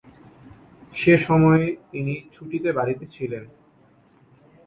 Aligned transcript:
সে 0.95 1.13
সময়ে 1.17 1.65
তিনি 1.91 2.13
ছুটিতে 2.33 2.69
বাড়িতে 2.71 3.05
ছিলেন। 3.07 3.43